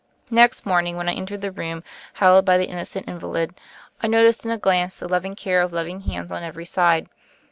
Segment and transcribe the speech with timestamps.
[0.31, 3.53] Next morning, when I entered the room, hal lowed by the innocent invalid,
[4.01, 7.07] I noticed in a glance the loving care of loving hands on every side.